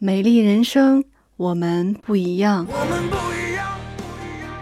[0.00, 1.02] 美丽人生，
[1.36, 2.64] 我们不一样。
[2.70, 4.54] 我们不一样，不一样，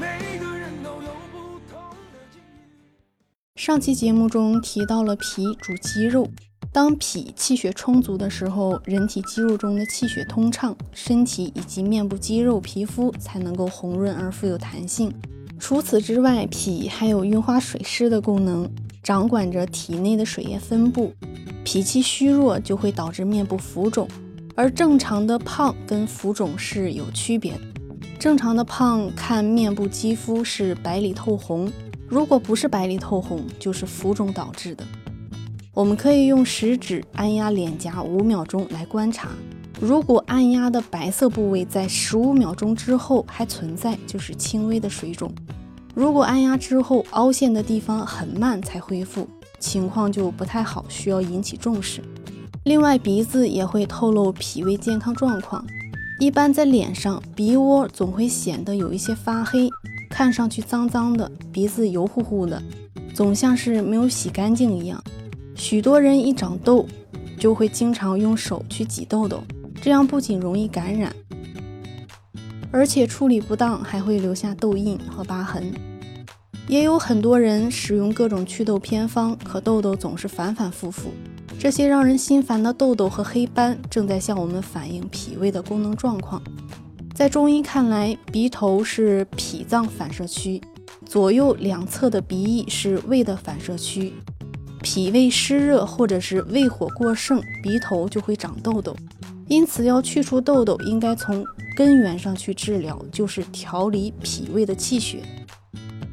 [0.00, 1.78] 每个人都有不同
[2.10, 3.56] 的境遇。
[3.56, 6.30] 上期节目中提到了脾主肌肉，
[6.72, 15.12] 当脾气血充足的时候，人体肌肉中的气血通畅，身体以及面部肌肉、皮肤才能够红润而富有弹性。
[15.58, 18.66] 除此之外，脾还有运化水湿的功能，
[19.02, 21.12] 掌管着体内的水液分布。
[21.64, 24.08] 脾气虚弱就会导致面部浮肿，
[24.58, 27.60] 而正常的胖跟浮肿是有区别的。
[28.18, 31.70] 正常的胖看面部肌肤是白里透红，
[32.08, 34.84] 如果不是白里透红，就是浮肿导致的。
[35.72, 39.28] 我们可以用食指按压脸颊五秒钟来观察，
[39.80, 45.30] 如果按压的白色部位在十五秒钟之后还存在，就是轻微的水肿；
[45.94, 49.28] 如果按压之后凹陷的地方很慢才恢复，
[49.60, 52.02] 情况就不太好，需要引起重视。
[52.64, 55.64] 另外，鼻子也会透露脾胃健康状况。
[56.20, 59.70] 一般在脸上，鼻窝总会显得有一些发黑，
[60.10, 62.60] 看上去脏脏的，鼻子油乎乎的，
[63.14, 65.02] 总像是没有洗干净一样。
[65.54, 66.86] 许多人一长痘，
[67.38, 69.42] 就会经常用手去挤痘痘，
[69.80, 71.14] 这样不仅容易感染，
[72.70, 75.72] 而且处理不当还会留下痘印和疤痕。
[76.66, 81.12] 也有很多人使用各种祛痘偏方，可痘痘总是反反复复。
[81.58, 86.40] 这些让人心烦的痘痘和黑斑，正在向我们反映脾胃的功能状况。
[87.12, 90.62] 在中医看来，鼻头是脾脏反射区，
[91.04, 94.12] 左右两侧的鼻翼是胃的反射区。
[94.82, 98.96] 脾胃湿热或者是胃火过盛，鼻头就会长痘痘。
[99.48, 101.44] 因此，要去除痘痘，应该从
[101.76, 105.22] 根源上去治疗，就是调理脾胃的气血。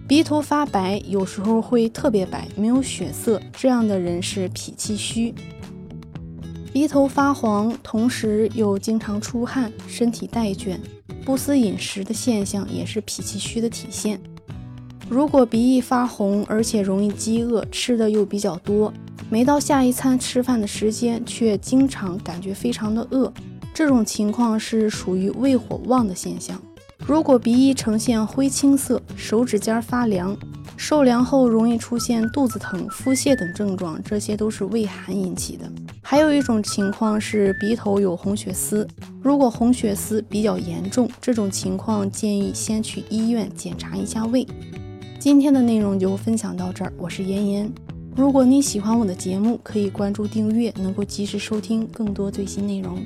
[0.07, 5.33] 鼻头发白，有时候会特别白，没有血色，这样的人是脾气虚。
[6.71, 10.77] 鼻头发黄，同时又经常出汗，身体怠倦，
[11.25, 14.19] 不思饮食的现象，也是脾气虚的体现。
[15.09, 18.93] 如果鼻翼发红，而且容易饥饿，吃的又比较多，
[19.31, 23.33] 没到下一餐吃饭的时间，却经常感觉非常的饿，
[23.73, 26.61] 这种情况是属于胃火旺的现象。
[27.07, 30.35] 如果鼻翼呈现灰青色，手指尖发凉，
[30.75, 35.71] 受凉后容易出现肚子疼、腹泻等症状，这些都是胃寒引起的。
[36.01, 38.87] 还有一种情况是鼻头有红血丝，
[39.21, 44.45] 如果红血丝比较严重，这种情况建议先去医院检查一下胃。
[45.19, 47.71] 今天的内容就分享到这儿，我是妍妍。
[48.15, 52.97] 如果你喜欢我的节目，可以关注订阅，能够及时收听更多最新内容。